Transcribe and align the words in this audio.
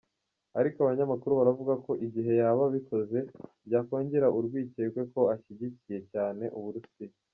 Ariko 0.59 0.77
abanyamakuru 0.79 1.33
baravuga 1.39 1.73
ko 1.85 1.91
igihe 2.05 2.31
yaba 2.41 2.61
abikoze, 2.69 3.17
byakongera 3.67 4.27
urwicyekwe 4.37 5.01
ko 5.13 5.21
ashyigikiye 5.33 5.99
cyane 6.11 6.43
Uburusiya. 6.57 7.15